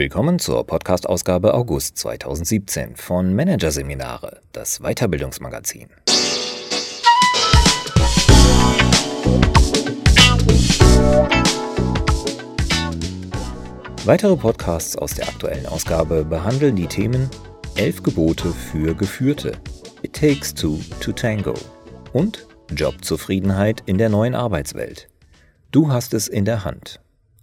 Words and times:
Willkommen 0.00 0.38
zur 0.38 0.66
Podcast-Ausgabe 0.66 1.52
August 1.52 1.98
2017 1.98 2.96
von 2.96 3.34
Managerseminare, 3.34 4.40
das 4.50 4.78
Weiterbildungsmagazin. 4.78 5.90
Weitere 14.06 14.36
Podcasts 14.36 14.96
aus 14.96 15.12
der 15.12 15.28
aktuellen 15.28 15.66
Ausgabe 15.66 16.24
behandeln 16.24 16.76
die 16.76 16.86
Themen 16.86 17.28
Elf 17.74 18.02
Gebote 18.02 18.48
für 18.52 18.94
Geführte, 18.94 19.52
It 20.00 20.14
Takes 20.14 20.54
Two 20.54 20.78
to 21.02 21.12
Tango 21.12 21.52
und 22.14 22.46
Jobzufriedenheit 22.74 23.82
in 23.84 23.98
der 23.98 24.08
neuen 24.08 24.34
Arbeitswelt. 24.34 25.10
Du 25.70 25.92
hast 25.92 26.14
es 26.14 26.26
in 26.26 26.46
der 26.46 26.64
Hand. 26.64 27.02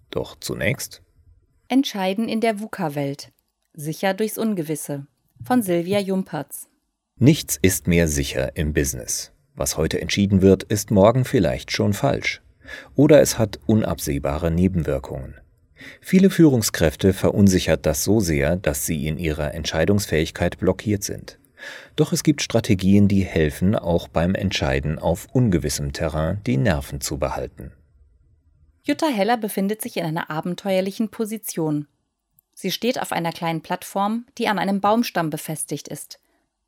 Doch 0.10 0.36
zunächst 0.40 1.04
Entscheiden 1.70 2.30
in 2.30 2.40
der 2.40 2.62
VUCA-Welt. 2.62 3.34
Sicher 3.74 4.14
durchs 4.14 4.38
Ungewisse. 4.38 5.06
Von 5.44 5.62
Silvia 5.62 6.00
Jumpertz. 6.00 6.70
Nichts 7.20 7.60
ist 7.62 7.88
mehr 7.88 8.08
sicher 8.08 8.56
im 8.56 8.72
Business. 8.72 9.34
Was 9.54 9.76
heute 9.76 10.00
entschieden 10.00 10.42
wird, 10.42 10.64
ist 10.64 10.92
morgen 10.92 11.26
vielleicht 11.26 11.74
schon 11.74 11.92
falsch. 11.92 12.42
Oder 12.96 13.20
es 13.20 13.38
hat 13.38 13.60
unabsehbare 13.66 14.50
Nebenwirkungen. 14.50 15.36
Viele 16.00 16.30
Führungskräfte 16.30 17.12
verunsichert 17.12 17.86
das 17.86 18.02
so 18.06 18.22
sehr, 18.22 18.56
dass 18.56 18.86
sie 18.86 19.06
in 19.06 19.18
ihrer 19.18 19.54
Entscheidungsfähigkeit 19.54 20.60
blockiert 20.60 21.04
sind. 21.04 21.38
Doch 21.98 22.14
es 22.14 22.24
gibt 22.24 22.42
Strategien, 22.42 23.10
die 23.10 23.26
helfen, 23.26 23.76
auch 23.76 24.08
beim 24.08 24.36
Entscheiden 24.36 25.00
auf 25.00 25.28
ungewissem 25.34 25.92
Terrain 25.92 26.40
die 26.46 26.56
Nerven 26.56 27.02
zu 27.02 27.18
behalten. 27.18 27.74
Jutta 28.88 29.08
Heller 29.08 29.36
befindet 29.36 29.82
sich 29.82 29.98
in 29.98 30.06
einer 30.06 30.30
abenteuerlichen 30.30 31.10
Position. 31.10 31.88
Sie 32.54 32.72
steht 32.72 33.02
auf 33.02 33.12
einer 33.12 33.34
kleinen 33.34 33.62
Plattform, 33.62 34.26
die 34.38 34.48
an 34.48 34.58
einem 34.58 34.80
Baumstamm 34.80 35.30
befestigt 35.30 35.90
ist. 35.90 36.22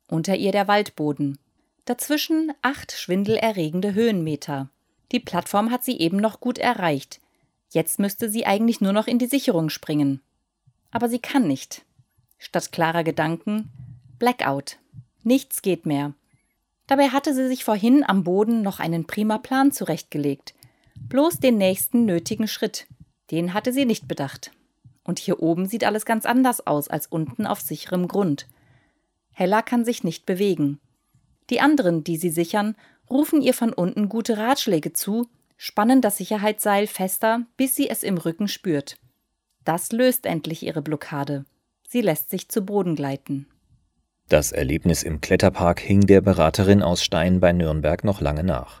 Unter 0.06 0.36
ihr 0.36 0.52
der 0.52 0.68
Waldboden. 0.68 1.38
Dazwischen 1.86 2.52
acht 2.60 2.92
schwindelerregende 2.92 3.94
Höhenmeter. 3.94 4.68
Die 5.12 5.18
Plattform 5.18 5.70
hat 5.70 5.82
sie 5.82 5.98
eben 5.98 6.18
noch 6.18 6.40
gut 6.40 6.58
erreicht. 6.58 7.22
Jetzt 7.70 7.98
müsste 7.98 8.28
sie 8.28 8.44
eigentlich 8.44 8.82
nur 8.82 8.92
noch 8.92 9.06
in 9.06 9.18
die 9.18 9.26
Sicherung 9.26 9.70
springen. 9.70 10.20
Aber 10.90 11.08
sie 11.08 11.20
kann 11.20 11.48
nicht. 11.48 11.86
Statt 12.36 12.70
klarer 12.70 13.02
Gedanken 13.02 13.70
Blackout. 14.18 14.76
Nichts 15.22 15.62
geht 15.62 15.86
mehr. 15.86 16.12
Dabei 16.86 17.08
hatte 17.08 17.34
sie 17.34 17.48
sich 17.48 17.64
vorhin 17.64 18.04
am 18.06 18.24
Boden 18.24 18.60
noch 18.60 18.78
einen 18.78 19.06
prima 19.06 19.38
Plan 19.38 19.72
zurechtgelegt 19.72 20.52
bloß 20.96 21.38
den 21.38 21.58
nächsten 21.58 22.04
nötigen 22.04 22.48
Schritt. 22.48 22.86
Den 23.30 23.54
hatte 23.54 23.72
sie 23.72 23.84
nicht 23.84 24.08
bedacht. 24.08 24.50
Und 25.04 25.18
hier 25.18 25.42
oben 25.42 25.66
sieht 25.66 25.84
alles 25.84 26.04
ganz 26.04 26.26
anders 26.26 26.66
aus 26.66 26.88
als 26.88 27.06
unten 27.06 27.46
auf 27.46 27.60
sicherem 27.60 28.08
Grund. 28.08 28.46
Hella 29.32 29.62
kann 29.62 29.84
sich 29.84 30.04
nicht 30.04 30.26
bewegen. 30.26 30.80
Die 31.48 31.60
anderen, 31.60 32.04
die 32.04 32.16
sie 32.16 32.30
sichern, 32.30 32.76
rufen 33.08 33.42
ihr 33.42 33.54
von 33.54 33.72
unten 33.72 34.08
gute 34.08 34.38
Ratschläge 34.38 34.92
zu, 34.92 35.26
spannen 35.56 36.00
das 36.00 36.16
Sicherheitsseil 36.16 36.86
fester, 36.86 37.46
bis 37.56 37.76
sie 37.76 37.88
es 37.88 38.02
im 38.02 38.18
Rücken 38.18 38.48
spürt. 38.48 38.96
Das 39.64 39.92
löst 39.92 40.26
endlich 40.26 40.62
ihre 40.62 40.82
Blockade. 40.82 41.44
Sie 41.88 42.00
lässt 42.00 42.30
sich 42.30 42.48
zu 42.48 42.62
Boden 42.62 42.94
gleiten. 42.94 43.46
Das 44.28 44.52
Erlebnis 44.52 45.02
im 45.02 45.20
Kletterpark 45.20 45.80
hing 45.80 46.02
der 46.06 46.20
Beraterin 46.20 46.82
aus 46.82 47.02
Stein 47.02 47.40
bei 47.40 47.52
Nürnberg 47.52 48.04
noch 48.04 48.20
lange 48.20 48.44
nach. 48.44 48.80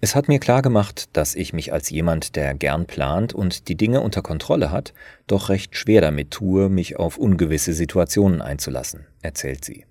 Es 0.00 0.14
hat 0.14 0.28
mir 0.28 0.38
klargemacht, 0.38 1.16
dass 1.16 1.34
ich 1.34 1.52
mich 1.52 1.72
als 1.72 1.90
jemand, 1.90 2.36
der 2.36 2.54
gern 2.54 2.86
plant 2.86 3.32
und 3.32 3.68
die 3.68 3.76
Dinge 3.76 4.00
unter 4.00 4.22
Kontrolle 4.22 4.70
hat, 4.70 4.94
doch 5.26 5.48
recht 5.48 5.76
schwer 5.76 6.00
damit 6.00 6.30
tue, 6.30 6.68
mich 6.68 6.96
auf 6.96 7.18
ungewisse 7.18 7.72
Situationen 7.72 8.42
einzulassen, 8.42 9.06
erzählt 9.22 9.64
sie. 9.64 9.84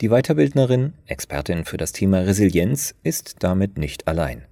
Die 0.00 0.08
Weiterbildnerin, 0.08 0.94
Expertin 1.06 1.64
für 1.64 1.76
das 1.76 1.92
Thema 1.92 2.20
Resilienz, 2.20 2.94
ist 3.02 3.36
damit 3.40 3.78
nicht 3.78 4.08
allein. 4.08 4.44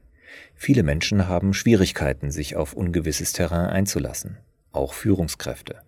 Viele 0.55 0.83
Menschen 0.83 1.29
haben 1.29 1.55
Schwierigkeiten, 1.55 2.31
sich 2.31 2.57
auf 2.57 2.75
ungewisses 2.75 3.33
Terrain 3.33 3.67
einzulassen, 3.67 4.39
auch 4.73 4.93
Führungskräfte. 4.93 5.81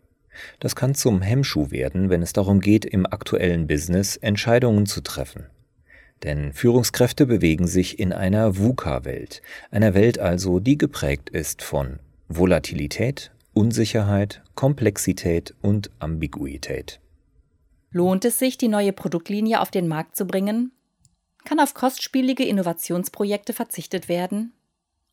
Das 0.61 0.77
kann 0.77 0.95
zum 0.95 1.21
Hemmschuh 1.21 1.71
werden, 1.71 2.11
wenn 2.11 2.23
es 2.23 2.33
darum 2.33 2.61
geht, 2.61 2.85
im 2.85 3.07
aktuellen 3.07 3.67
Business 3.67 4.17
Entscheidungen 4.17 4.87
zu 4.87 5.03
treffen 5.03 5.47
denn 6.23 6.53
Führungskräfte 6.53 7.27
bewegen 7.27 7.67
sich 7.67 7.99
in 7.99 8.13
einer 8.13 8.59
VUCA-Welt, 8.59 9.43
einer 9.71 9.95
Welt 9.95 10.19
also, 10.19 10.61
die 10.61 10.79
geprägt 10.79 11.31
ist 11.31 11.63
von 11.63 12.01
Volatilität, 12.29 13.31
Unsicherheit, 13.55 14.43
Komplexität 14.55 15.55
und 15.63 15.91
Ambiguität. 15.99 17.01
Lohnt 17.91 18.25
es 18.25 18.39
sich, 18.39 18.59
die 18.59 18.69
neue 18.69 18.93
Produktlinie 18.93 19.61
auf 19.61 19.71
den 19.71 19.89
Markt 19.89 20.17
zu 20.17 20.27
bringen? 20.27 20.73
Kann 21.45 21.61
auf 21.61 21.75
kostspielige 21.75 22.45
Innovationsprojekte 22.45 23.53
verzichtet 23.53 24.09
werden? 24.09 24.53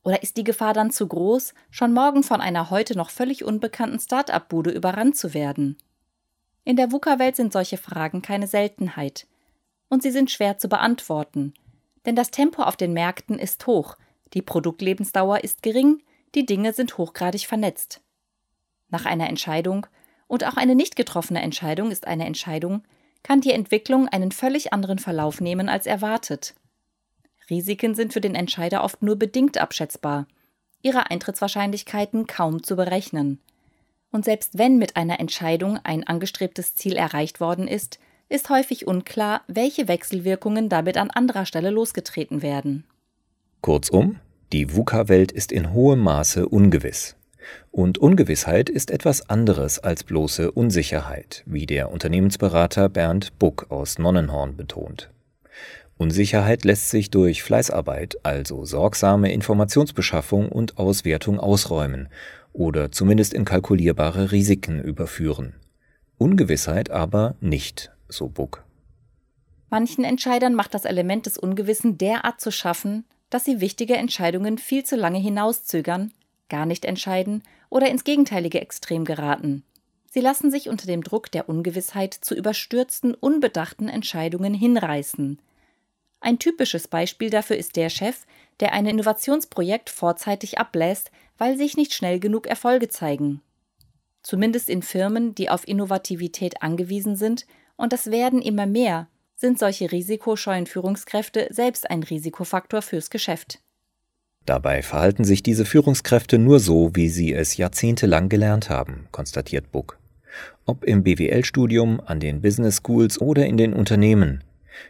Oder 0.04 0.22
ist 0.22 0.38
die 0.38 0.44
Gefahr 0.44 0.74
dann 0.74 0.92
zu 0.92 1.08
groß, 1.08 1.54
schon 1.72 1.94
morgen 1.94 2.22
von 2.22 2.42
einer 2.42 2.70
heute 2.70 2.98
noch 2.98 3.10
völlig 3.10 3.44
unbekannten 3.44 4.00
Start-up-Bude 4.00 4.72
überrannt 4.72 5.16
zu 5.16 5.34
werden? 5.34 5.78
In 6.64 6.76
der 6.76 6.92
VUCA-Welt 6.92 7.36
sind 7.36 7.54
solche 7.54 7.78
Fragen 7.78 8.22
keine 8.22 8.48
Seltenheit 8.48 9.28
und 9.96 10.04
sie 10.04 10.12
sind 10.12 10.30
schwer 10.30 10.58
zu 10.58 10.68
beantworten. 10.68 11.54
Denn 12.06 12.18
das 12.18 12.30
Tempo 12.30 12.64
auf 12.64 12.76
den 12.76 12.92
Märkten 12.92 13.40
ist 13.40 13.66
hoch, 13.66 13.96
die 14.34 14.42
Produktlebensdauer 14.42 15.46
ist 15.46 15.64
gering, 15.64 16.04
die 16.36 16.46
Dinge 16.46 16.74
sind 16.74 16.98
hochgradig 16.98 17.48
vernetzt. 17.48 18.02
Nach 18.90 19.06
einer 19.06 19.30
Entscheidung, 19.30 19.88
und 20.28 20.44
auch 20.44 20.58
eine 20.58 20.76
nicht 20.76 20.98
getroffene 20.98 21.42
Entscheidung 21.42 21.92
ist 21.92 22.08
eine 22.08 22.26
Entscheidung, 22.26 22.84
kann 23.24 23.40
die 23.40 23.54
Entwicklung 23.54 24.10
einen 24.10 24.34
völlig 24.34 24.74
anderen 24.74 25.00
Verlauf 25.00 25.40
nehmen 25.40 25.70
als 25.70 25.86
erwartet. 25.86 26.56
Risiken 27.50 27.96
sind 27.96 28.12
für 28.12 28.20
den 28.20 28.36
Entscheider 28.36 28.84
oft 28.84 29.02
nur 29.02 29.16
bedingt 29.16 29.58
abschätzbar, 29.58 30.28
ihre 30.82 31.10
Eintrittswahrscheinlichkeiten 31.10 32.28
kaum 32.28 32.64
zu 32.64 32.76
berechnen. 32.76 33.40
Und 34.12 34.26
selbst 34.26 34.58
wenn 34.58 34.78
mit 34.78 34.98
einer 34.98 35.22
Entscheidung 35.22 35.80
ein 35.86 36.06
angestrebtes 36.06 36.76
Ziel 36.76 36.98
erreicht 36.98 37.40
worden 37.40 37.70
ist, 37.70 37.98
ist 38.30 38.50
häufig 38.50 38.88
unklar, 38.88 39.42
welche 39.48 39.88
Wechselwirkungen 39.88 40.70
damit 40.70 40.98
an 40.98 41.10
anderer 41.10 41.46
Stelle 41.46 41.70
losgetreten 41.70 42.42
werden. 42.42 42.86
Kurzum, 43.62 44.20
die 44.52 44.76
VUCA-Welt 44.76 45.32
ist 45.32 45.52
in 45.52 45.74
hohem 45.74 46.00
Maße 46.00 46.48
ungewiss. 46.48 47.16
Und 47.72 47.98
Ungewissheit 47.98 48.70
ist 48.70 48.90
etwas 48.90 49.30
anderes 49.30 49.80
als 49.80 50.04
bloße 50.04 50.52
Unsicherheit, 50.52 51.44
wie 51.46 51.66
der 51.66 51.92
Unternehmensberater 51.92 52.90
Bernd 52.90 53.38
Buck 53.38 53.68
aus 53.70 54.00
Nonnenhorn 54.00 54.56
betont. 54.56 55.12
Unsicherheit 55.98 56.66
lässt 56.66 56.90
sich 56.90 57.10
durch 57.10 57.44
Fleißarbeit, 57.44 58.18
also 58.24 58.66
sorgsame 58.66 59.32
Informationsbeschaffung 59.32 60.50
und 60.50 60.78
Auswertung 60.78 61.40
ausräumen 61.40 62.10
oder 62.52 62.92
zumindest 62.92 63.34
in 63.34 63.46
kalkulierbare 63.46 64.32
Risiken 64.32 64.82
überführen. 64.82 65.56
Ungewissheit 66.18 66.90
aber 66.90 67.36
nicht 67.40 67.92
so 68.10 68.28
Buck. 68.28 68.64
Manchen 69.70 70.04
Entscheidern 70.04 70.56
macht 70.56 70.74
das 70.74 70.86
Element 70.86 71.26
des 71.26 71.38
Ungewissen 71.38 71.98
derart 71.98 72.40
zu 72.40 72.52
schaffen, 72.52 73.06
dass 73.30 73.44
sie 73.46 73.62
wichtige 73.62 73.98
Entscheidungen 73.98 74.58
viel 74.58 74.84
zu 74.84 74.96
lange 74.96 75.20
hinauszögern, 75.20 76.14
gar 76.50 76.66
nicht 76.66 76.86
entscheiden 76.86 77.44
oder 77.70 77.90
ins 77.90 78.04
gegenteilige 78.04 78.62
Extrem 78.62 79.06
geraten. 79.06 79.64
Sie 80.08 80.22
lassen 80.22 80.50
sich 80.50 80.70
unter 80.70 80.88
dem 80.88 81.04
Druck 81.04 81.30
der 81.32 81.50
Ungewissheit 81.50 82.14
zu 82.14 82.36
überstürzten, 82.36 83.14
unbedachten 83.14 83.90
Entscheidungen 83.90 84.54
hinreißen. 84.54 85.42
Ein 86.22 86.40
typisches 86.40 86.88
Beispiel 86.88 87.30
dafür 87.30 87.58
ist 87.58 87.76
der 87.76 87.90
Chef, 87.90 88.26
der 88.62 88.72
ein 88.72 88.86
Innovationsprojekt 88.86 89.90
vorzeitig 89.90 90.58
ablässt, 90.58 91.12
weil 91.38 91.58
sich 91.58 91.76
nicht 91.76 91.94
schnell 91.94 92.20
genug 92.20 92.48
Erfolge 92.48 92.88
zeigen. 92.88 93.42
Zumindest 94.24 94.70
in 94.70 94.82
Firmen, 94.82 95.36
die 95.36 95.50
auf 95.50 95.68
Innovativität 95.68 96.64
angewiesen 96.64 97.16
sind 97.16 97.46
und 97.78 97.94
das 97.94 98.12
werden 98.12 98.42
immer 98.42 98.66
mehr, 98.66 99.08
sind 99.36 99.60
solche 99.60 99.92
risikoscheuen 99.92 100.66
Führungskräfte 100.66 101.48
selbst 101.52 101.90
ein 101.90 102.04
Risikofaktor 102.04 102.82
fürs 102.82 103.10
Geschäft. 103.10 103.60
Dabei 104.46 104.84
verhalten 104.84 105.24
sich 105.24 105.42
diese 105.42 105.66
Führungskräfte 105.66 106.38
nur 106.38 106.60
so, 106.60 106.92
wie 106.94 107.10
sie 107.10 107.34
es 107.34 107.58
jahrzehntelang 107.58 108.30
gelernt 108.30 108.70
haben, 108.70 109.08
konstatiert 109.12 109.72
Buck. 109.72 110.00
Ob 110.66 110.84
im 110.84 111.04
BWL-Studium, 111.04 112.00
an 112.06 112.20
den 112.20 112.42
Business 112.42 112.82
Schools 112.84 113.20
oder 113.20 113.46
in 113.46 113.58
den 113.58 113.74
Unternehmen. 113.74 114.44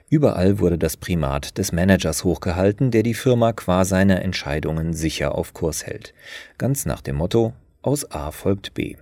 Überall 0.10 0.60
wurde 0.60 0.78
das 0.78 0.98
Primat 0.98 1.58
des 1.58 1.72
Managers 1.72 2.24
hochgehalten, 2.24 2.92
der 2.92 3.04
die 3.04 3.14
Firma 3.14 3.54
qua 3.54 3.86
seiner 3.86 4.22
Entscheidungen 4.22 4.94
sicher 4.94 5.36
auf 5.36 5.54
Kurs 5.54 5.86
hält. 5.86 6.14
Ganz 6.58 6.86
nach 6.86 7.02
dem 7.02 7.18
Motto, 7.18 7.54
aus 7.82 8.10
A 8.12 8.32
folgt 8.32 8.74
B. 8.74 8.96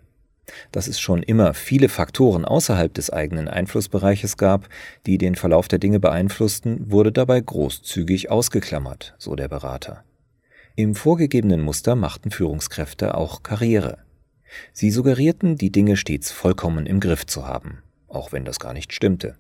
Dass 0.72 0.88
es 0.88 1.00
schon 1.00 1.24
immer 1.24 1.54
viele 1.54 1.90
Faktoren 1.90 2.46
außerhalb 2.46 2.94
des 2.94 3.10
eigenen 3.12 3.48
Einflussbereiches 3.48 4.38
gab, 4.38 4.68
die 5.06 5.18
den 5.18 5.36
Verlauf 5.36 5.68
der 5.68 5.80
Dinge 5.80 6.00
beeinflussten, 6.00 6.92
wurde 6.92 7.12
dabei 7.12 7.40
großzügig 7.40 8.30
ausgeklammert, 8.30 9.16
so 9.18 9.36
der 9.36 9.48
Berater. 9.48 10.04
Im 10.76 10.96
vorgegebenen 10.96 11.62
Muster 11.62 11.96
machten 11.96 12.32
Führungskräfte 12.32 13.16
auch 13.16 13.44
Karriere. 13.44 14.00
Sie 14.72 14.92
suggerierten, 14.92 15.58
die 15.58 15.72
Dinge 15.72 15.98
stets 15.98 16.32
vollkommen 16.32 16.86
im 16.86 17.00
Griff 17.00 17.26
zu 17.26 17.48
haben, 17.48 17.84
auch 18.08 18.32
wenn 18.32 18.46
das 18.46 18.60
gar 18.60 18.74
nicht 18.74 18.94
stimmte. 18.94 19.38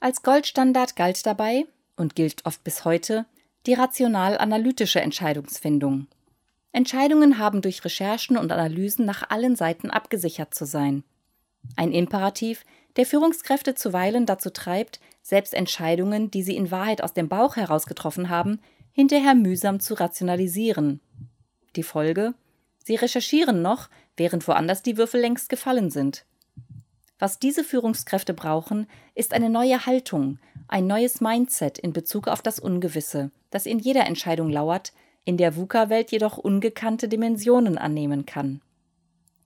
Als 0.00 0.22
Goldstandard 0.22 0.96
galt 0.96 1.26
dabei 1.26 1.64
und 1.96 2.16
gilt 2.16 2.46
oft 2.46 2.64
bis 2.64 2.84
heute 2.84 3.26
die 3.66 3.74
rational-analytische 3.74 5.00
Entscheidungsfindung. 5.00 6.06
Entscheidungen 6.72 7.38
haben 7.38 7.62
durch 7.62 7.84
Recherchen 7.84 8.36
und 8.36 8.52
Analysen 8.52 9.04
nach 9.04 9.28
allen 9.30 9.56
Seiten 9.56 9.90
abgesichert 9.90 10.54
zu 10.54 10.64
sein. 10.64 11.02
Ein 11.76 11.92
Imperativ, 11.92 12.64
der 12.96 13.06
Führungskräfte 13.06 13.74
zuweilen 13.74 14.26
dazu 14.26 14.50
treibt, 14.50 15.00
selbst 15.22 15.54
Entscheidungen, 15.54 16.30
die 16.30 16.42
sie 16.42 16.56
in 16.56 16.70
Wahrheit 16.70 17.02
aus 17.02 17.12
dem 17.12 17.28
Bauch 17.28 17.56
heraus 17.56 17.86
getroffen 17.86 18.28
haben, 18.28 18.60
hinterher 18.92 19.34
mühsam 19.34 19.80
zu 19.80 19.94
rationalisieren. 19.94 21.00
Die 21.76 21.82
Folge? 21.82 22.34
Sie 22.84 22.96
recherchieren 22.96 23.62
noch, 23.62 23.88
während 24.16 24.46
woanders 24.48 24.82
die 24.82 24.96
Würfel 24.96 25.20
längst 25.20 25.48
gefallen 25.48 25.90
sind. 25.90 26.24
Was 27.18 27.38
diese 27.38 27.64
Führungskräfte 27.64 28.32
brauchen, 28.32 28.86
ist 29.14 29.34
eine 29.34 29.50
neue 29.50 29.84
Haltung, 29.86 30.38
ein 30.68 30.86
neues 30.86 31.20
Mindset 31.20 31.78
in 31.78 31.92
Bezug 31.92 32.28
auf 32.28 32.42
das 32.42 32.58
Ungewisse, 32.58 33.30
das 33.50 33.66
in 33.66 33.78
jeder 33.78 34.06
Entscheidung 34.06 34.48
lauert, 34.48 34.92
in 35.30 35.36
der 35.36 35.54
VUCA-Welt 35.54 36.10
jedoch 36.10 36.38
ungekannte 36.38 37.06
Dimensionen 37.06 37.78
annehmen 37.78 38.26
kann. 38.26 38.60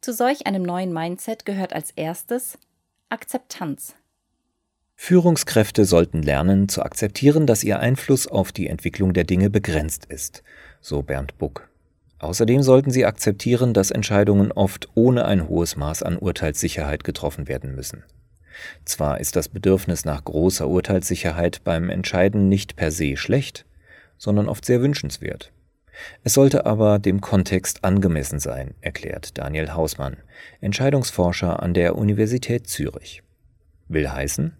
Zu 0.00 0.14
solch 0.14 0.46
einem 0.46 0.62
neuen 0.62 0.94
Mindset 0.94 1.44
gehört 1.44 1.74
als 1.74 1.90
erstes 1.90 2.56
Akzeptanz. 3.10 3.94
Führungskräfte 4.96 5.84
sollten 5.84 6.22
lernen 6.22 6.70
zu 6.70 6.82
akzeptieren, 6.82 7.46
dass 7.46 7.64
ihr 7.64 7.80
Einfluss 7.80 8.26
auf 8.26 8.50
die 8.50 8.68
Entwicklung 8.68 9.12
der 9.12 9.24
Dinge 9.24 9.50
begrenzt 9.50 10.06
ist, 10.06 10.42
so 10.80 11.02
Bernd 11.02 11.36
Buck. 11.36 11.68
Außerdem 12.18 12.62
sollten 12.62 12.90
sie 12.90 13.04
akzeptieren, 13.04 13.74
dass 13.74 13.90
Entscheidungen 13.90 14.52
oft 14.52 14.88
ohne 14.94 15.26
ein 15.26 15.50
hohes 15.50 15.76
Maß 15.76 16.02
an 16.02 16.16
Urteilssicherheit 16.16 17.04
getroffen 17.04 17.46
werden 17.46 17.74
müssen. 17.74 18.04
Zwar 18.86 19.20
ist 19.20 19.36
das 19.36 19.50
Bedürfnis 19.50 20.06
nach 20.06 20.24
großer 20.24 20.66
Urteilssicherheit 20.66 21.62
beim 21.62 21.90
Entscheiden 21.90 22.48
nicht 22.48 22.74
per 22.74 22.90
se 22.90 23.18
schlecht, 23.18 23.66
sondern 24.16 24.48
oft 24.48 24.64
sehr 24.64 24.80
wünschenswert. 24.80 25.52
Es 26.22 26.34
sollte 26.34 26.66
aber 26.66 26.98
dem 26.98 27.20
Kontext 27.20 27.84
angemessen 27.84 28.40
sein, 28.40 28.74
erklärt 28.80 29.38
Daniel 29.38 29.74
Hausmann, 29.74 30.16
Entscheidungsforscher 30.60 31.62
an 31.62 31.74
der 31.74 31.96
Universität 31.96 32.66
Zürich. 32.66 33.22
Will 33.88 34.10
heißen, 34.10 34.56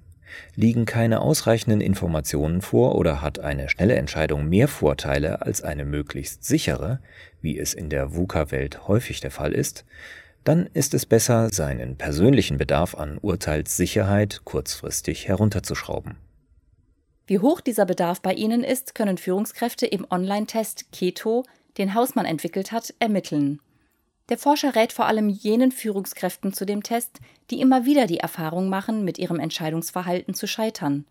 liegen 0.55 0.85
keine 0.85 1.21
ausreichenden 1.21 1.81
Informationen 1.81 2.61
vor 2.61 2.95
oder 2.97 3.23
hat 3.23 3.39
eine 3.39 3.69
schnelle 3.69 3.95
Entscheidung 3.95 4.49
mehr 4.49 4.69
Vorteile 4.69 5.43
als 5.43 5.63
eine 5.63 5.85
möglichst 5.85 6.45
sichere, 6.45 7.01
wie 7.41 7.59
es 7.59 7.75
in 7.75 7.91
der 7.91 8.15
VUCA-Welt 8.15 8.89
häufig 8.89 9.21
der 9.21 9.31
Fall 9.31 9.53
ist, 9.53 9.85
dann 10.45 10.69
ist 10.75 10.93
es 10.93 11.07
besser, 11.07 11.49
seinen 11.51 11.97
persönlichen 11.97 12.59
Bedarf 12.59 12.95
an 12.95 13.19
Urteilssicherheit 13.19 14.43
kurzfristig 14.45 15.27
herunterzuschrauben. 15.27 16.17
Wie 17.27 17.39
hoch 17.39 17.61
dieser 17.61 17.87
Bedarf 17.87 18.21
bei 18.21 18.35
Ihnen 18.35 18.63
ist, 18.63 18.95
können 18.95 19.17
Führungskräfte 19.17 19.87
im 19.87 20.07
Online-Test 20.11 20.93
Keto, 20.93 21.45
den 21.79 21.95
Hausmann 21.95 22.27
entwickelt 22.27 22.71
hat, 22.71 22.93
ermitteln. 22.99 23.61
Der 24.29 24.39
Forscher 24.39 24.75
rät 24.75 24.93
vor 24.93 25.07
allem 25.07 25.29
jenen 25.29 25.73
Führungskräften 25.73 26.53
zu 26.53 26.65
dem 26.65 26.83
Test, 26.83 27.21
die 27.51 27.61
immer 27.61 27.85
wieder 27.85 28.07
die 28.07 28.19
Erfahrung 28.19 28.69
machen, 28.69 29.05
mit 29.05 29.19
ihrem 29.19 29.41
Entscheidungsverhalten 29.41 30.35
zu 30.35 30.47
scheitern. 30.47 31.05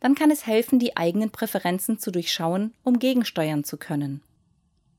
Dann 0.00 0.14
kann 0.14 0.30
es 0.30 0.46
helfen, 0.46 0.78
die 0.78 0.96
eigenen 0.96 1.30
Präferenzen 1.30 1.98
zu 1.98 2.10
durchschauen, 2.10 2.74
um 2.82 2.98
gegensteuern 2.98 3.64
zu 3.64 3.76
können. 3.76 4.22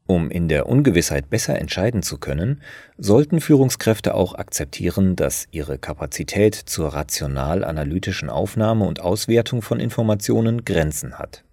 Um 0.08 0.30
in 0.30 0.48
der 0.50 0.68
Ungewissheit 0.68 1.32
besser 1.32 1.58
entscheiden 1.58 2.04
zu 2.04 2.20
können, 2.20 2.62
sollten 2.98 3.42
Führungskräfte 3.42 4.14
auch 4.14 4.36
akzeptieren, 4.36 5.16
dass 5.16 5.48
ihre 5.50 5.80
Kapazität 5.80 6.54
zur 6.54 6.90
rational-analytischen 6.94 8.30
Aufnahme 8.30 8.86
und 8.86 9.00
Auswertung 9.00 9.64
von 9.64 9.80
Informationen 9.80 10.64
Grenzen 10.64 11.18
hat. 11.18 11.44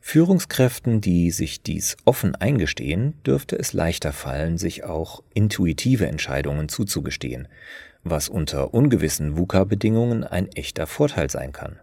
Führungskräften, 0.00 1.02
die 1.02 1.30
sich 1.32 1.62
dies 1.62 1.96
offen 2.04 2.34
eingestehen, 2.34 3.14
dürfte 3.26 3.58
es 3.58 3.72
leichter 3.74 4.12
fallen, 4.12 4.56
sich 4.56 4.84
auch 4.84 5.22
intuitive 5.34 6.06
Entscheidungen 6.06 6.70
zuzugestehen, 6.70 7.48
was 8.04 8.28
unter 8.28 8.72
ungewissen 8.72 9.36
VUCA-Bedingungen 9.36 10.24
ein 10.24 10.48
echter 10.52 10.86
Vorteil 10.86 11.28
sein 11.28 11.52
kann. 11.52 11.80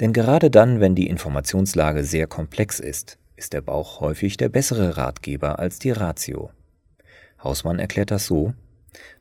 Denn 0.00 0.12
gerade 0.12 0.50
dann, 0.50 0.80
wenn 0.80 0.96
die 0.96 1.06
Informationslage 1.06 2.02
sehr 2.02 2.26
komplex 2.26 2.80
ist, 2.80 3.18
ist 3.40 3.54
der 3.54 3.62
Bauch 3.62 4.00
häufig 4.00 4.36
der 4.36 4.50
bessere 4.50 4.98
Ratgeber 4.98 5.58
als 5.58 5.78
die 5.78 5.92
Ratio. 5.92 6.50
Hausmann 7.42 7.78
erklärt 7.78 8.10
das 8.10 8.26
so, 8.26 8.52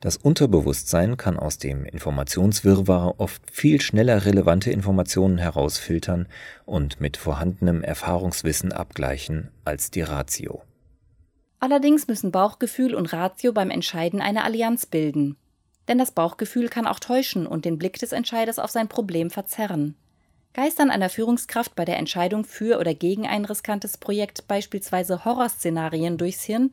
das 0.01 0.17
Unterbewusstsein 0.17 1.15
kann 1.15 1.39
aus 1.39 1.57
dem 1.57 1.85
Informationswirrwarr 1.85 3.17
oft 3.17 3.41
viel 3.49 3.79
schneller 3.79 4.25
relevante 4.25 4.71
Informationen 4.71 5.37
herausfiltern 5.37 6.27
und 6.65 6.99
mit 6.99 7.15
vorhandenem 7.15 7.81
Erfahrungswissen 7.81 8.73
abgleichen 8.73 9.51
als 9.63 9.89
die 9.89 10.01
Ratio. 10.01 10.63
Allerdings 11.61 12.09
müssen 12.09 12.33
Bauchgefühl 12.33 12.95
und 12.95 13.13
Ratio 13.13 13.53
beim 13.53 13.69
Entscheiden 13.69 14.19
eine 14.19 14.43
Allianz 14.43 14.85
bilden. 14.85 15.37
Denn 15.87 15.97
das 15.97 16.11
Bauchgefühl 16.11 16.67
kann 16.67 16.87
auch 16.87 16.99
täuschen 16.99 17.47
und 17.47 17.63
den 17.63 17.77
Blick 17.77 17.99
des 17.99 18.11
Entscheiders 18.11 18.59
auf 18.59 18.69
sein 18.69 18.89
Problem 18.89 19.29
verzerren. 19.29 19.95
Geistern 20.53 20.89
einer 20.89 21.09
Führungskraft 21.09 21.75
bei 21.75 21.85
der 21.85 21.97
Entscheidung 21.97 22.43
für 22.43 22.79
oder 22.79 22.93
gegen 22.93 23.27
ein 23.27 23.45
riskantes 23.45 23.97
Projekt 23.97 24.47
beispielsweise 24.47 25.23
Horrorszenarien 25.23 26.17
durchs 26.17 26.43
Hirn, 26.43 26.71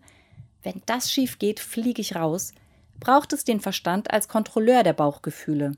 wenn 0.62 0.82
das 0.86 1.12
schief 1.12 1.38
geht, 1.38 1.60
fliege 1.60 2.00
ich 2.00 2.16
raus, 2.16 2.52
braucht 2.98 3.32
es 3.32 3.44
den 3.44 3.60
Verstand 3.60 4.10
als 4.10 4.26
Kontrolleur 4.28 4.82
der 4.82 4.94
Bauchgefühle. 4.94 5.76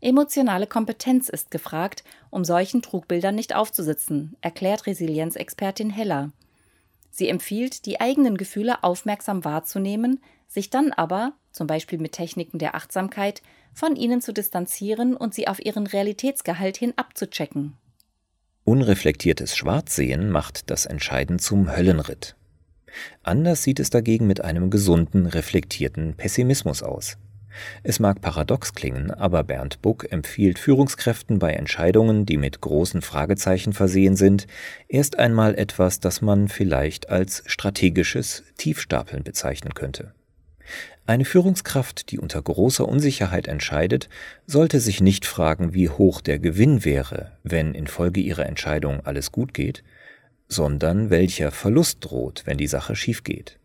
Emotionale 0.00 0.66
Kompetenz 0.66 1.28
ist 1.28 1.50
gefragt, 1.50 2.04
um 2.30 2.44
solchen 2.44 2.82
Trugbildern 2.82 3.34
nicht 3.34 3.54
aufzusitzen, 3.54 4.36
erklärt 4.42 4.86
Resilienzexpertin 4.86 5.90
Heller. 5.90 6.30
Sie 7.10 7.28
empfiehlt, 7.28 7.86
die 7.86 7.98
eigenen 8.00 8.36
Gefühle 8.36 8.84
aufmerksam 8.84 9.44
wahrzunehmen, 9.44 10.22
sich 10.46 10.70
dann 10.70 10.92
aber, 10.92 11.32
zum 11.50 11.66
Beispiel 11.66 11.98
mit 11.98 12.12
Techniken 12.12 12.58
der 12.58 12.74
Achtsamkeit, 12.74 13.42
von 13.76 13.94
ihnen 13.94 14.22
zu 14.22 14.32
distanzieren 14.32 15.14
und 15.14 15.34
sie 15.34 15.48
auf 15.48 15.64
ihren 15.64 15.86
Realitätsgehalt 15.86 16.78
hin 16.78 16.94
abzuchecken. 16.96 17.74
Unreflektiertes 18.64 19.54
Schwarzsehen 19.54 20.30
macht 20.30 20.70
das 20.70 20.86
Entscheiden 20.86 21.38
zum 21.38 21.76
Höllenritt. 21.76 22.36
Anders 23.22 23.62
sieht 23.62 23.78
es 23.78 23.90
dagegen 23.90 24.26
mit 24.26 24.40
einem 24.40 24.70
gesunden, 24.70 25.26
reflektierten 25.26 26.14
Pessimismus 26.14 26.82
aus. 26.82 27.18
Es 27.82 28.00
mag 28.00 28.22
paradox 28.22 28.74
klingen, 28.74 29.10
aber 29.10 29.44
Bernd 29.44 29.82
Buck 29.82 30.10
empfiehlt 30.10 30.58
Führungskräften 30.58 31.38
bei 31.38 31.52
Entscheidungen, 31.52 32.24
die 32.24 32.38
mit 32.38 32.62
großen 32.62 33.02
Fragezeichen 33.02 33.74
versehen 33.74 34.16
sind, 34.16 34.46
erst 34.88 35.18
einmal 35.18 35.54
etwas, 35.54 36.00
das 36.00 36.22
man 36.22 36.48
vielleicht 36.48 37.10
als 37.10 37.42
strategisches 37.46 38.42
Tiefstapeln 38.56 39.22
bezeichnen 39.22 39.74
könnte. 39.74 40.15
Eine 41.08 41.24
Führungskraft, 41.24 42.10
die 42.10 42.18
unter 42.18 42.42
großer 42.42 42.86
Unsicherheit 42.86 43.46
entscheidet, 43.46 44.08
sollte 44.44 44.80
sich 44.80 45.00
nicht 45.00 45.24
fragen, 45.24 45.72
wie 45.72 45.88
hoch 45.88 46.20
der 46.20 46.40
Gewinn 46.40 46.84
wäre, 46.84 47.38
wenn 47.44 47.74
infolge 47.74 48.20
ihrer 48.20 48.46
Entscheidung 48.46 49.06
alles 49.06 49.30
gut 49.30 49.54
geht, 49.54 49.84
sondern 50.48 51.08
welcher 51.08 51.52
Verlust 51.52 51.98
droht, 52.00 52.42
wenn 52.44 52.58
die 52.58 52.66
Sache 52.66 52.96
schief 52.96 53.22
geht. 53.22 53.58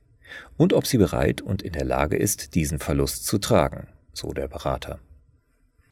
Und 0.55 0.73
ob 0.73 0.85
sie 0.85 0.99
bereit 0.99 1.41
und 1.41 1.63
in 1.63 1.73
der 1.73 1.83
Lage 1.83 2.15
ist, 2.15 2.53
diesen 2.53 2.77
Verlust 2.77 3.25
zu 3.25 3.39
tragen, 3.39 3.87
so 4.13 4.33
der 4.33 4.47
Berater. 4.47 4.99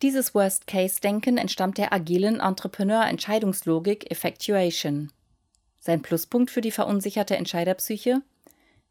Dieses 0.04 0.36
Worst-Case-Denken 0.36 1.38
entstammt 1.38 1.80
der 1.80 1.92
agilen 1.92 2.40
Entrepreneur-Entscheidungslogik 2.40 4.10
Effectuation. 4.12 5.12
Sein 5.80 6.04
Pluspunkt 6.04 6.52
für 6.52 6.62
die 6.62 6.72
verunsicherte 6.72 7.36
Entscheiderpsyche? 7.36 8.22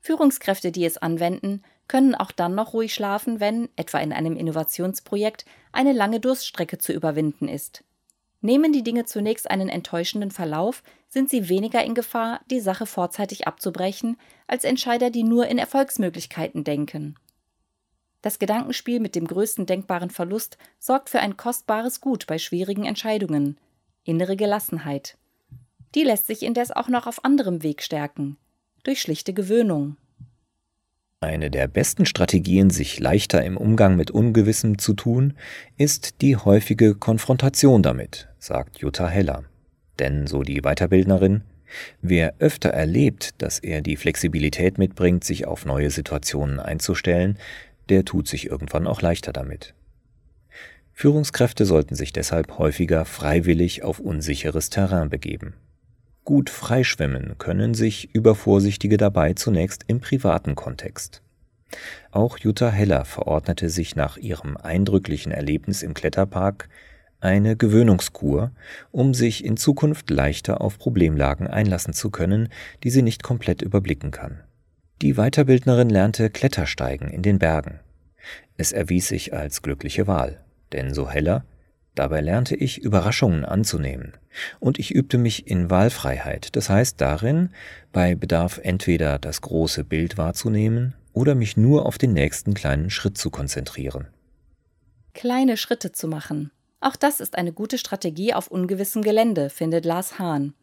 Führungskräfte, 0.00 0.72
die 0.72 0.84
es 0.84 0.98
anwenden, 0.98 1.62
können 1.88 2.14
auch 2.14 2.32
dann 2.32 2.54
noch 2.54 2.74
ruhig 2.74 2.94
schlafen, 2.94 3.40
wenn, 3.40 3.68
etwa 3.76 3.98
in 3.98 4.12
einem 4.12 4.36
Innovationsprojekt, 4.36 5.44
eine 5.72 5.92
lange 5.92 6.20
Durststrecke 6.20 6.78
zu 6.78 6.92
überwinden 6.92 7.48
ist. 7.48 7.82
Nehmen 8.40 8.72
die 8.72 8.84
Dinge 8.84 9.04
zunächst 9.04 9.50
einen 9.50 9.68
enttäuschenden 9.68 10.30
Verlauf, 10.30 10.82
sind 11.08 11.28
sie 11.28 11.48
weniger 11.48 11.84
in 11.84 11.94
Gefahr, 11.94 12.40
die 12.50 12.60
Sache 12.60 12.86
vorzeitig 12.86 13.48
abzubrechen, 13.48 14.16
als 14.46 14.64
Entscheider, 14.64 15.10
die 15.10 15.24
nur 15.24 15.48
in 15.48 15.58
Erfolgsmöglichkeiten 15.58 16.62
denken. 16.62 17.16
Das 18.22 18.38
Gedankenspiel 18.38 19.00
mit 19.00 19.14
dem 19.14 19.26
größten 19.26 19.66
denkbaren 19.66 20.10
Verlust 20.10 20.58
sorgt 20.78 21.08
für 21.08 21.20
ein 21.20 21.36
kostbares 21.36 22.00
Gut 22.00 22.26
bei 22.26 22.38
schwierigen 22.38 22.84
Entscheidungen 22.84 23.58
innere 24.04 24.36
Gelassenheit. 24.36 25.18
Die 25.94 26.02
lässt 26.02 26.26
sich 26.26 26.42
indes 26.42 26.70
auch 26.70 26.88
noch 26.88 27.06
auf 27.06 27.24
anderem 27.24 27.62
Weg 27.62 27.82
stärken 27.82 28.38
durch 28.84 29.00
schlichte 29.00 29.32
Gewöhnung. 29.32 29.96
Eine 31.20 31.50
der 31.50 31.66
besten 31.66 32.06
Strategien, 32.06 32.70
sich 32.70 33.00
leichter 33.00 33.44
im 33.44 33.56
Umgang 33.56 33.96
mit 33.96 34.10
Ungewissem 34.10 34.78
zu 34.78 34.94
tun, 34.94 35.34
ist 35.76 36.20
die 36.22 36.36
häufige 36.36 36.94
Konfrontation 36.94 37.82
damit, 37.82 38.28
sagt 38.38 38.78
Jutta 38.78 39.08
Heller. 39.08 39.44
Denn, 39.98 40.28
so 40.28 40.42
die 40.42 40.60
Weiterbildnerin, 40.60 41.42
Wer 42.00 42.34
öfter 42.38 42.70
erlebt, 42.70 43.42
dass 43.42 43.58
er 43.58 43.82
die 43.82 43.96
Flexibilität 43.96 44.78
mitbringt, 44.78 45.24
sich 45.24 45.46
auf 45.46 45.64
neue 45.64 45.90
Situationen 45.90 46.60
einzustellen, 46.60 47.38
der 47.88 48.04
tut 48.04 48.28
sich 48.28 48.46
irgendwann 48.46 48.86
auch 48.86 49.02
leichter 49.02 49.32
damit. 49.32 49.74
Führungskräfte 50.92 51.64
sollten 51.64 51.94
sich 51.94 52.12
deshalb 52.12 52.58
häufiger 52.58 53.04
freiwillig 53.04 53.82
auf 53.82 54.00
unsicheres 54.00 54.70
Terrain 54.70 55.10
begeben. 55.10 55.54
Gut 56.28 56.50
freischwimmen 56.50 57.38
können 57.38 57.72
sich 57.72 58.14
Übervorsichtige 58.14 58.98
dabei 58.98 59.32
zunächst 59.32 59.84
im 59.86 60.00
privaten 60.00 60.56
Kontext. 60.56 61.22
Auch 62.10 62.36
Jutta 62.36 62.68
Heller 62.68 63.06
verordnete 63.06 63.70
sich 63.70 63.96
nach 63.96 64.18
ihrem 64.18 64.58
eindrücklichen 64.58 65.32
Erlebnis 65.32 65.82
im 65.82 65.94
Kletterpark 65.94 66.68
eine 67.20 67.56
Gewöhnungskur, 67.56 68.52
um 68.90 69.14
sich 69.14 69.42
in 69.42 69.56
Zukunft 69.56 70.10
leichter 70.10 70.60
auf 70.60 70.76
Problemlagen 70.76 71.46
einlassen 71.46 71.94
zu 71.94 72.10
können, 72.10 72.50
die 72.84 72.90
sie 72.90 73.00
nicht 73.00 73.22
komplett 73.22 73.62
überblicken 73.62 74.10
kann. 74.10 74.40
Die 75.00 75.14
Weiterbildnerin 75.14 75.88
lernte 75.88 76.28
Klettersteigen 76.28 77.08
in 77.08 77.22
den 77.22 77.38
Bergen. 77.38 77.80
Es 78.58 78.72
erwies 78.72 79.08
sich 79.08 79.32
als 79.32 79.62
glückliche 79.62 80.06
Wahl, 80.06 80.44
denn 80.72 80.92
so 80.92 81.08
heller, 81.08 81.46
dabei 81.98 82.20
lernte 82.20 82.54
ich 82.54 82.78
Überraschungen 82.78 83.44
anzunehmen, 83.44 84.12
und 84.60 84.78
ich 84.78 84.94
übte 84.94 85.18
mich 85.18 85.46
in 85.46 85.70
Wahlfreiheit, 85.70 86.56
das 86.56 86.70
heißt 86.70 87.00
darin, 87.00 87.50
bei 87.92 88.14
Bedarf 88.14 88.60
entweder 88.62 89.18
das 89.18 89.40
große 89.40 89.84
Bild 89.84 90.16
wahrzunehmen 90.18 90.94
oder 91.12 91.34
mich 91.34 91.56
nur 91.56 91.86
auf 91.86 91.98
den 91.98 92.12
nächsten 92.12 92.54
kleinen 92.54 92.90
Schritt 92.90 93.18
zu 93.18 93.30
konzentrieren. 93.30 94.08
Kleine 95.14 95.56
Schritte 95.56 95.92
zu 95.92 96.06
machen, 96.06 96.52
auch 96.80 96.94
das 96.94 97.18
ist 97.20 97.36
eine 97.36 97.52
gute 97.52 97.76
Strategie 97.76 98.34
auf 98.34 98.48
ungewissem 98.48 99.02
Gelände, 99.02 99.50
findet 99.50 99.84
Lars 99.84 100.18
Hahn. 100.18 100.54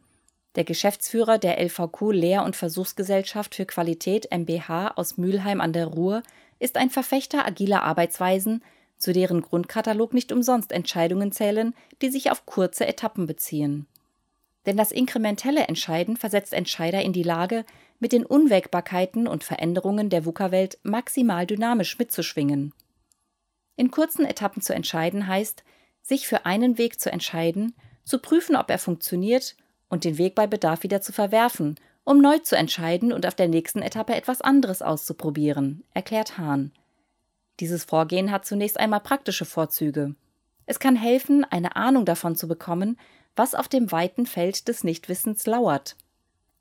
Der 0.54 0.64
Geschäftsführer 0.64 1.36
der 1.36 1.62
LVQ 1.62 2.12
Lehr- 2.12 2.44
und 2.44 2.56
Versuchsgesellschaft 2.56 3.54
für 3.54 3.66
Qualität 3.66 4.30
MBH 4.32 4.92
aus 4.96 5.18
Mülheim 5.18 5.60
an 5.60 5.74
der 5.74 5.86
Ruhr 5.86 6.22
ist 6.58 6.78
ein 6.78 6.88
Verfechter 6.88 7.44
agiler 7.46 7.82
Arbeitsweisen, 7.82 8.64
zu 8.98 9.12
deren 9.12 9.42
Grundkatalog 9.42 10.14
nicht 10.14 10.32
umsonst 10.32 10.72
Entscheidungen 10.72 11.32
zählen, 11.32 11.74
die 12.02 12.10
sich 12.10 12.30
auf 12.30 12.46
kurze 12.46 12.86
Etappen 12.86 13.26
beziehen. 13.26 13.86
Denn 14.66 14.76
das 14.76 14.92
inkrementelle 14.92 15.68
Entscheiden 15.68 16.16
versetzt 16.16 16.52
Entscheider 16.52 17.02
in 17.02 17.12
die 17.12 17.22
Lage, 17.22 17.64
mit 17.98 18.12
den 18.12 18.26
Unwägbarkeiten 18.26 19.26
und 19.26 19.44
Veränderungen 19.44 20.10
der 20.10 20.24
VUCA-Welt 20.24 20.78
maximal 20.82 21.46
dynamisch 21.46 21.98
mitzuschwingen. 21.98 22.74
In 23.76 23.90
kurzen 23.90 24.24
Etappen 24.24 24.62
zu 24.62 24.74
entscheiden 24.74 25.26
heißt, 25.26 25.62
sich 26.02 26.26
für 26.26 26.46
einen 26.46 26.78
Weg 26.78 27.00
zu 27.00 27.10
entscheiden, 27.10 27.74
zu 28.04 28.18
prüfen, 28.18 28.56
ob 28.56 28.70
er 28.70 28.78
funktioniert 28.78 29.56
und 29.88 30.04
den 30.04 30.18
Weg 30.18 30.34
bei 30.34 30.46
Bedarf 30.46 30.82
wieder 30.82 31.00
zu 31.00 31.12
verwerfen, 31.12 31.76
um 32.04 32.20
neu 32.20 32.38
zu 32.38 32.56
entscheiden 32.56 33.12
und 33.12 33.26
auf 33.26 33.34
der 33.34 33.48
nächsten 33.48 33.82
Etappe 33.82 34.14
etwas 34.14 34.40
anderes 34.40 34.82
auszuprobieren, 34.82 35.82
erklärt 35.92 36.38
Hahn. 36.38 36.72
Dieses 37.60 37.84
Vorgehen 37.84 38.30
hat 38.30 38.44
zunächst 38.44 38.78
einmal 38.78 39.00
praktische 39.00 39.44
Vorzüge. 39.44 40.14
Es 40.66 40.78
kann 40.78 40.96
helfen, 40.96 41.44
eine 41.44 41.76
Ahnung 41.76 42.04
davon 42.04 42.36
zu 42.36 42.48
bekommen, 42.48 42.98
was 43.34 43.54
auf 43.54 43.68
dem 43.68 43.92
weiten 43.92 44.26
Feld 44.26 44.68
des 44.68 44.84
Nichtwissens 44.84 45.46
lauert. 45.46 45.96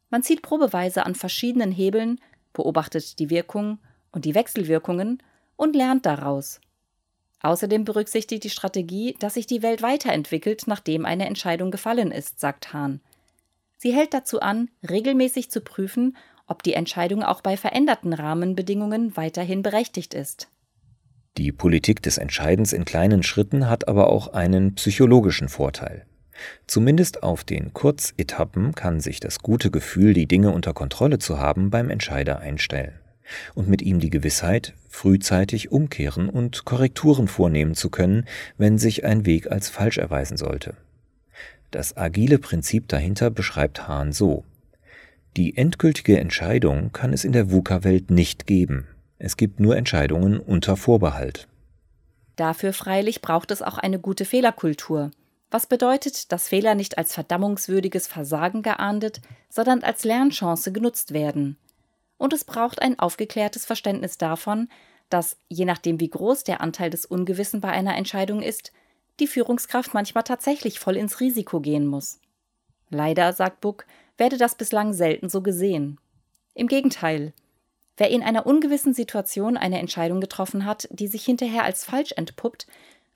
Man 0.09 0.23
zieht 0.23 0.41
probeweise 0.41 1.05
an 1.05 1.15
verschiedenen 1.15 1.71
Hebeln, 1.71 2.21
beobachtet 2.53 3.19
die 3.19 3.29
Wirkung 3.29 3.79
und 4.11 4.25
die 4.25 4.35
Wechselwirkungen 4.35 5.21
und 5.55 5.75
lernt 5.75 6.05
daraus. 6.05 6.61
Außerdem 7.41 7.83
berücksichtigt 7.83 8.43
die 8.43 8.49
Strategie, 8.49 9.15
dass 9.19 9.35
sich 9.35 9.45
die 9.45 9.61
Welt 9.61 9.81
weiterentwickelt, 9.81 10.63
nachdem 10.67 11.05
eine 11.05 11.25
Entscheidung 11.27 11.71
gefallen 11.71 12.11
ist, 12.11 12.39
sagt 12.39 12.73
Hahn. 12.73 13.01
Sie 13.77 13.93
hält 13.93 14.13
dazu 14.13 14.39
an, 14.39 14.69
regelmäßig 14.89 15.51
zu 15.51 15.61
prüfen, 15.61 16.15
ob 16.47 16.63
die 16.63 16.73
Entscheidung 16.73 17.23
auch 17.23 17.41
bei 17.41 17.57
veränderten 17.57 18.13
Rahmenbedingungen 18.13 19.17
weiterhin 19.17 19.61
berechtigt 19.61 20.13
ist. 20.13 20.47
Die 21.37 21.51
Politik 21.51 22.01
des 22.01 22.17
Entscheidens 22.17 22.71
in 22.73 22.85
kleinen 22.85 23.23
Schritten 23.23 23.69
hat 23.69 23.87
aber 23.87 24.09
auch 24.09 24.33
einen 24.33 24.75
psychologischen 24.75 25.49
Vorteil. 25.49 26.05
Zumindest 26.67 27.23
auf 27.23 27.43
den 27.43 27.73
Kurzetappen 27.73 28.73
kann 28.75 28.99
sich 28.99 29.19
das 29.19 29.39
gute 29.39 29.71
Gefühl, 29.71 30.13
die 30.13 30.27
Dinge 30.27 30.51
unter 30.51 30.73
Kontrolle 30.73 31.19
zu 31.19 31.39
haben, 31.39 31.69
beim 31.69 31.89
Entscheider 31.89 32.39
einstellen 32.39 32.93
und 33.53 33.67
mit 33.67 33.81
ihm 33.81 33.99
die 33.99 34.09
Gewissheit, 34.09 34.73
frühzeitig 34.89 35.71
umkehren 35.71 36.29
und 36.29 36.65
Korrekturen 36.65 37.27
vornehmen 37.27 37.75
zu 37.75 37.89
können, 37.89 38.25
wenn 38.57 38.77
sich 38.77 39.03
ein 39.05 39.25
Weg 39.25 39.51
als 39.51 39.69
falsch 39.69 39.97
erweisen 39.97 40.37
sollte. 40.37 40.75
Das 41.71 41.97
agile 41.97 42.39
Prinzip 42.39 42.87
dahinter 42.87 43.29
beschreibt 43.29 43.87
Hahn 43.87 44.13
so. 44.13 44.45
Die 45.35 45.57
endgültige 45.57 46.19
Entscheidung 46.19 46.93
kann 46.93 47.11
es 47.11 47.25
in 47.25 47.33
der 47.33 47.51
VUCA-Welt 47.51 48.09
nicht 48.09 48.47
geben. 48.47 48.87
Es 49.17 49.37
gibt 49.37 49.59
nur 49.59 49.75
Entscheidungen 49.77 50.39
unter 50.39 50.77
Vorbehalt. 50.77 51.47
Dafür 52.35 52.73
freilich 52.73 53.21
braucht 53.21 53.51
es 53.51 53.61
auch 53.61 53.77
eine 53.77 53.99
gute 53.99 54.25
Fehlerkultur. 54.25 55.11
Was 55.51 55.67
bedeutet, 55.67 56.31
dass 56.31 56.49
Fehler 56.49 56.75
nicht 56.75 56.97
als 56.97 57.13
verdammungswürdiges 57.13 58.07
Versagen 58.07 58.61
geahndet, 58.61 59.21
sondern 59.49 59.83
als 59.83 60.03
Lernchance 60.03 60.71
genutzt 60.71 61.13
werden 61.13 61.57
und 62.17 62.33
es 62.33 62.43
braucht 62.43 62.81
ein 62.81 62.99
aufgeklärtes 62.99 63.65
Verständnis 63.65 64.17
davon, 64.17 64.69
dass, 65.09 65.37
je 65.49 65.65
nachdem 65.65 65.99
wie 65.99 66.09
groß 66.09 66.43
der 66.43 66.61
Anteil 66.61 66.89
des 66.89 67.05
Ungewissen 67.05 67.61
bei 67.61 67.69
einer 67.69 67.95
Entscheidung 67.95 68.41
ist, 68.41 68.71
die 69.19 69.27
Führungskraft 69.27 69.93
manchmal 69.93 70.23
tatsächlich 70.23 70.79
voll 70.79 70.97
ins 70.97 71.19
Risiko 71.19 71.59
gehen 71.59 71.87
muss. 71.87 72.19
Leider, 72.89 73.33
sagt 73.33 73.61
Buck, 73.61 73.85
werde 74.17 74.37
das 74.37 74.55
bislang 74.55 74.93
selten 74.93 75.29
so 75.29 75.41
gesehen. 75.41 75.99
Im 76.53 76.67
Gegenteil. 76.67 77.33
Wer 77.97 78.09
in 78.09 78.23
einer 78.23 78.45
ungewissen 78.45 78.93
Situation 78.93 79.57
eine 79.57 79.79
Entscheidung 79.79 80.19
getroffen 80.19 80.65
hat, 80.65 80.87
die 80.91 81.07
sich 81.07 81.23
hinterher 81.23 81.63
als 81.63 81.85
falsch 81.85 82.11
entpuppt, 82.13 82.67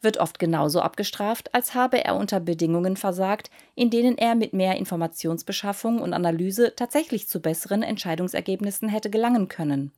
wird 0.01 0.17
oft 0.17 0.39
genauso 0.39 0.79
abgestraft, 0.79 1.53
als 1.53 1.75
habe 1.75 2.03
er 2.03 2.15
unter 2.15 2.39
Bedingungen 2.39 2.95
versagt, 2.95 3.49
in 3.75 3.89
denen 3.89 4.17
er 4.17 4.35
mit 4.35 4.53
mehr 4.53 4.77
Informationsbeschaffung 4.77 5.99
und 5.99 6.13
Analyse 6.13 6.73
tatsächlich 6.75 7.27
zu 7.27 7.41
besseren 7.41 7.83
Entscheidungsergebnissen 7.83 8.87
hätte 8.87 9.09
gelangen 9.09 9.49
können. 9.49 9.91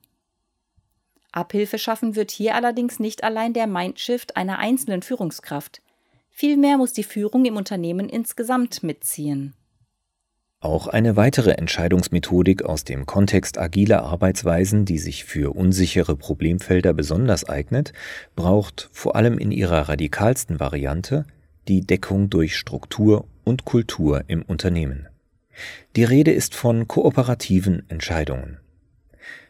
Abhilfe 1.31 1.77
schaffen 1.77 2.15
wird 2.15 2.31
hier 2.31 2.55
allerdings 2.55 2.99
nicht 2.99 3.23
allein 3.23 3.53
der 3.53 3.67
Mindshift 3.67 4.35
einer 4.35 4.57
einzelnen 4.57 5.01
Führungskraft. 5.01 5.81
Vielmehr 6.31 6.77
muss 6.77 6.93
die 6.93 7.03
Führung 7.03 7.45
im 7.45 7.55
Unternehmen 7.55 8.09
insgesamt 8.09 8.83
mitziehen. 8.83 9.53
Auch 10.61 10.85
eine 10.85 11.15
weitere 11.15 11.53
Entscheidungsmethodik 11.53 12.61
aus 12.61 12.83
dem 12.83 13.07
Kontext 13.07 13.57
agiler 13.57 14.03
Arbeitsweisen, 14.03 14.85
die 14.85 14.99
sich 14.99 15.25
für 15.25 15.55
unsichere 15.55 16.15
Problemfelder 16.15 16.93
besonders 16.93 17.49
eignet, 17.49 17.93
braucht 18.35 18.87
vor 18.93 19.15
allem 19.15 19.39
in 19.39 19.51
ihrer 19.51 19.89
radikalsten 19.89 20.59
Variante 20.59 21.25
die 21.67 21.81
Deckung 21.81 22.29
durch 22.29 22.55
Struktur 22.55 23.25
und 23.43 23.65
Kultur 23.65 24.23
im 24.27 24.43
Unternehmen. 24.43 25.07
Die 25.95 26.03
Rede 26.03 26.31
ist 26.31 26.53
von 26.53 26.87
kooperativen 26.87 27.89
Entscheidungen. 27.89 28.59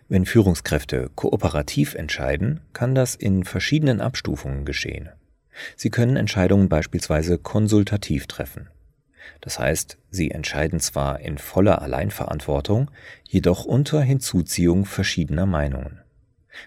Wenn 0.07 0.25
Führungskräfte 0.25 1.09
kooperativ 1.15 1.93
entscheiden, 1.93 2.61
kann 2.71 2.95
das 2.95 3.15
in 3.15 3.43
verschiedenen 3.43 3.99
Abstufungen 3.99 4.63
geschehen. 4.63 5.09
Sie 5.75 5.89
können 5.89 6.15
Entscheidungen 6.15 6.69
beispielsweise 6.69 7.37
konsultativ 7.37 8.27
treffen. 8.27 8.69
Das 9.39 9.57
heißt, 9.57 9.97
sie 10.09 10.31
entscheiden 10.31 10.79
zwar 10.79 11.19
in 11.19 11.37
voller 11.37 11.81
Alleinverantwortung, 11.81 12.91
jedoch 13.23 13.65
unter 13.65 14.01
Hinzuziehung 14.01 14.85
verschiedener 14.85 15.45
Meinungen. 15.45 16.01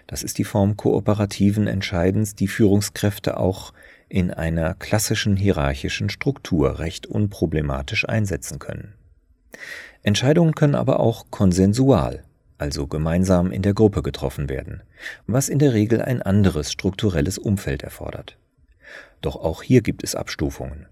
Das 0.07 0.23
ist 0.23 0.37
die 0.37 0.43
Form 0.43 0.77
kooperativen 0.77 1.67
Entscheidens, 1.67 2.35
die 2.35 2.47
Führungskräfte 2.47 3.37
auch 3.37 3.73
in 4.09 4.31
einer 4.31 4.73
klassischen 4.73 5.35
hierarchischen 5.35 6.09
Struktur 6.09 6.79
recht 6.79 7.05
unproblematisch 7.07 8.07
einsetzen 8.07 8.59
können. 8.59 8.93
Entscheidungen 10.03 10.53
können 10.53 10.75
aber 10.75 10.99
auch 10.99 11.31
konsensual, 11.31 12.23
also 12.57 12.87
gemeinsam 12.87 13.51
in 13.51 13.61
der 13.61 13.73
Gruppe 13.73 14.03
getroffen 14.03 14.49
werden, 14.49 14.83
was 15.27 15.49
in 15.49 15.59
der 15.59 15.73
Regel 15.73 16.01
ein 16.01 16.21
anderes 16.21 16.71
strukturelles 16.71 17.37
Umfeld 17.37 17.83
erfordert. 17.83 18.37
Doch 19.21 19.35
auch 19.35 19.63
hier 19.63 19.81
gibt 19.81 20.03
es 20.03 20.15
Abstufungen. 20.15 20.87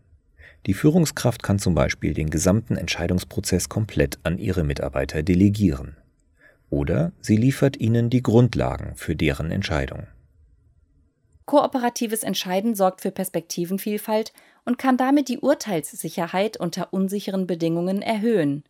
Die 0.66 0.74
Führungskraft 0.74 1.44
kann 1.44 1.60
zum 1.60 1.76
Beispiel 1.76 2.14
den 2.14 2.30
gesamten 2.30 2.78
Entscheidungsprozess 2.78 3.68
komplett 3.68 4.20
an 4.24 4.38
ihre 4.38 4.64
Mitarbeiter 4.64 5.22
delegieren. 5.22 5.98
Oder 6.70 7.12
sie 7.20 7.36
liefert 7.36 7.78
ihnen 7.78 8.10
die 8.10 8.24
Grundlagen 8.24 8.96
für 8.96 9.16
deren 9.16 9.52
Entscheidung. 9.52 10.08
Kooperatives 11.46 12.24
Entscheiden 12.24 12.74
sorgt 12.76 13.02
für 13.02 13.12
Perspektivenvielfalt 13.12 14.32
und 14.64 14.78
kann 14.78 14.96
damit 14.96 15.28
die 15.28 15.40
Urteilssicherheit 15.40 16.56
unter 16.58 16.94
unsicheren 16.94 17.46
Bedingungen 17.46 18.02
erhöhen. 18.02 18.64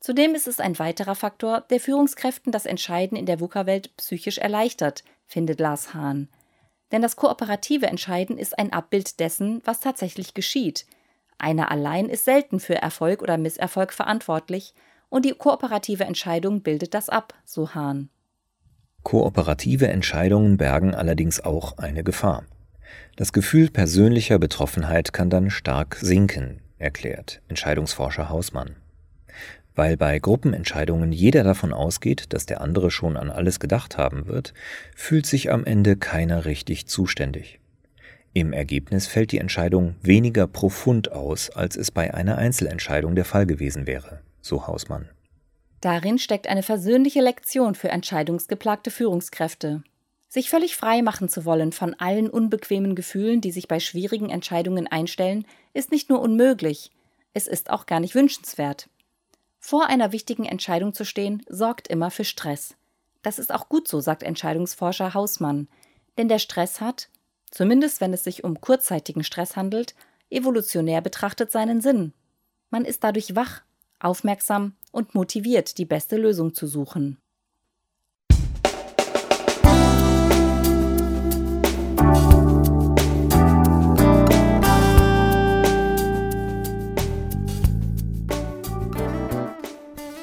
Zudem 0.00 0.34
ist 0.34 0.46
es 0.46 0.60
ein 0.60 0.78
weiterer 0.78 1.14
Faktor, 1.14 1.62
der 1.70 1.80
Führungskräften 1.80 2.52
das 2.52 2.66
Entscheiden 2.66 3.16
in 3.16 3.24
der 3.24 3.40
VUCA-Welt 3.40 3.96
psychisch 3.96 4.36
erleichtert, 4.36 5.02
findet 5.26 5.60
Lars 5.60 5.94
Hahn. 5.94 6.28
Denn 6.92 7.00
das 7.00 7.16
kooperative 7.16 7.86
Entscheiden 7.86 8.36
ist 8.36 8.58
ein 8.58 8.70
Abbild 8.70 9.18
dessen, 9.18 9.62
was 9.64 9.80
tatsächlich 9.80 10.34
geschieht, 10.34 10.84
Einer 11.44 11.70
allein 11.70 12.08
ist 12.08 12.24
selten 12.24 12.58
für 12.58 12.76
Erfolg 12.76 13.20
oder 13.20 13.36
Misserfolg 13.36 13.92
verantwortlich 13.92 14.72
und 15.10 15.26
die 15.26 15.32
kooperative 15.32 16.04
Entscheidung 16.04 16.62
bildet 16.62 16.94
das 16.94 17.10
ab, 17.10 17.34
so 17.44 17.74
Hahn. 17.74 18.08
Kooperative 19.02 19.88
Entscheidungen 19.88 20.56
bergen 20.56 20.94
allerdings 20.94 21.44
auch 21.44 21.76
eine 21.76 22.02
Gefahr. 22.02 22.44
Das 23.16 23.34
Gefühl 23.34 23.68
persönlicher 23.68 24.38
Betroffenheit 24.38 25.12
kann 25.12 25.28
dann 25.28 25.50
stark 25.50 25.96
sinken, 26.00 26.62
erklärt 26.78 27.42
Entscheidungsforscher 27.48 28.30
Hausmann. 28.30 28.76
Weil 29.74 29.98
bei 29.98 30.18
Gruppenentscheidungen 30.18 31.12
jeder 31.12 31.44
davon 31.44 31.74
ausgeht, 31.74 32.32
dass 32.32 32.46
der 32.46 32.62
andere 32.62 32.90
schon 32.90 33.18
an 33.18 33.30
alles 33.30 33.60
gedacht 33.60 33.98
haben 33.98 34.28
wird, 34.28 34.54
fühlt 34.96 35.26
sich 35.26 35.52
am 35.52 35.66
Ende 35.66 35.96
keiner 35.96 36.46
richtig 36.46 36.86
zuständig. 36.86 37.60
Im 38.36 38.52
Ergebnis 38.52 39.06
fällt 39.06 39.30
die 39.30 39.38
Entscheidung 39.38 39.94
weniger 40.02 40.48
profund 40.48 41.12
aus, 41.12 41.50
als 41.50 41.76
es 41.76 41.92
bei 41.92 42.12
einer 42.12 42.36
Einzelentscheidung 42.36 43.14
der 43.14 43.24
Fall 43.24 43.46
gewesen 43.46 43.86
wäre, 43.86 44.22
so 44.40 44.66
Hausmann. 44.66 45.08
Darin 45.80 46.18
steckt 46.18 46.48
eine 46.48 46.64
versöhnliche 46.64 47.20
Lektion 47.20 47.76
für 47.76 47.90
entscheidungsgeplagte 47.90 48.90
Führungskräfte. 48.90 49.84
Sich 50.28 50.50
völlig 50.50 50.74
frei 50.74 51.00
machen 51.00 51.28
zu 51.28 51.44
wollen 51.44 51.70
von 51.70 51.94
allen 51.94 52.28
unbequemen 52.28 52.96
Gefühlen, 52.96 53.40
die 53.40 53.52
sich 53.52 53.68
bei 53.68 53.78
schwierigen 53.78 54.30
Entscheidungen 54.30 54.88
einstellen, 54.88 55.46
ist 55.72 55.92
nicht 55.92 56.10
nur 56.10 56.20
unmöglich, 56.20 56.90
es 57.34 57.46
ist 57.46 57.70
auch 57.70 57.86
gar 57.86 58.00
nicht 58.00 58.16
wünschenswert. 58.16 58.88
Vor 59.60 59.86
einer 59.86 60.10
wichtigen 60.10 60.44
Entscheidung 60.44 60.92
zu 60.92 61.04
stehen, 61.04 61.44
sorgt 61.48 61.86
immer 61.86 62.10
für 62.10 62.24
Stress. 62.24 62.74
Das 63.22 63.38
ist 63.38 63.54
auch 63.54 63.68
gut 63.68 63.86
so, 63.86 64.00
sagt 64.00 64.24
Entscheidungsforscher 64.24 65.14
Hausmann. 65.14 65.68
Denn 66.18 66.28
der 66.28 66.40
Stress 66.40 66.80
hat, 66.80 67.08
zumindest 67.54 68.00
wenn 68.00 68.12
es 68.12 68.24
sich 68.24 68.44
um 68.44 68.60
kurzzeitigen 68.60 69.22
Stress 69.22 69.56
handelt, 69.56 69.94
evolutionär 70.28 71.00
betrachtet 71.00 71.52
seinen 71.52 71.80
Sinn. 71.80 72.12
Man 72.70 72.84
ist 72.84 73.04
dadurch 73.04 73.36
wach, 73.36 73.62
aufmerksam 74.00 74.74
und 74.90 75.14
motiviert, 75.14 75.78
die 75.78 75.84
beste 75.84 76.16
Lösung 76.16 76.52
zu 76.52 76.66
suchen. 76.66 77.18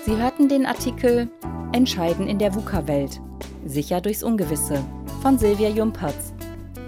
Sie 0.05 0.17
hörten 0.17 0.49
den 0.49 0.65
Artikel 0.65 1.29
Entscheiden 1.71 2.27
in 2.27 2.37
der 2.37 2.53
VUCA-Welt. 2.53 3.21
Sicher 3.65 4.01
durchs 4.01 4.23
Ungewisse 4.23 4.83
von 5.21 5.37
Silvia 5.37 5.69
Jumpertz. 5.69 6.30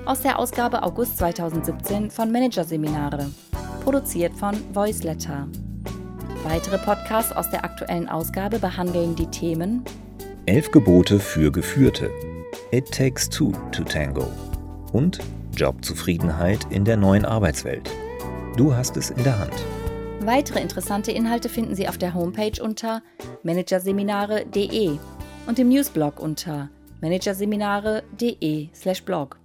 Aus 0.05 0.19
der 0.19 0.37
Ausgabe 0.37 0.83
August 0.83 1.17
2017 1.19 2.11
von 2.11 2.29
Managerseminare. 2.29 3.31
Produziert 3.85 4.35
von 4.35 4.53
Voiceletter. 4.73 5.47
Weitere 6.43 6.77
Podcasts 6.77 7.31
aus 7.31 7.49
der 7.49 7.63
aktuellen 7.63 8.09
Ausgabe 8.09 8.59
behandeln 8.59 9.15
die 9.15 9.27
Themen 9.27 9.85
Elf 10.45 10.71
Gebote 10.71 11.21
für 11.21 11.53
Geführte. 11.53 12.09
It 12.71 12.91
takes 12.91 13.29
two 13.29 13.53
to 13.71 13.85
tango. 13.85 14.27
Und 14.91 15.19
Jobzufriedenheit 15.55 16.67
in 16.69 16.83
der 16.83 16.97
neuen 16.97 17.23
Arbeitswelt. 17.23 17.89
Du 18.57 18.75
hast 18.75 18.97
es 18.97 19.09
in 19.09 19.23
der 19.23 19.39
Hand. 19.39 19.53
Weitere 20.19 20.59
interessante 20.59 21.13
Inhalte 21.13 21.47
finden 21.47 21.75
Sie 21.75 21.87
auf 21.87 21.97
der 21.97 22.13
Homepage 22.13 22.61
unter 22.61 23.01
managerseminare.de 23.43 24.97
und 25.47 25.59
im 25.59 25.69
Newsblog 25.69 26.19
unter 26.19 26.67
managerseminare.de/blog. 26.99 29.42